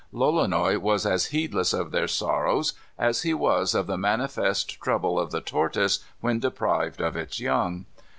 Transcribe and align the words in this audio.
Lolonois 0.11 0.79
was 0.79 1.05
as 1.05 1.27
heedless 1.27 1.73
of 1.73 1.91
their 1.91 2.07
sorrows 2.07 2.73
as 2.97 3.21
he 3.21 3.35
was 3.35 3.75
of 3.75 3.85
the 3.85 3.99
manifest 3.99 4.81
trouble 4.81 5.19
of 5.19 5.29
the 5.29 5.41
tortoise 5.41 6.03
when 6.21 6.39
deprived 6.39 7.01
of 7.01 7.15
its 7.15 7.39
young. 7.39 7.85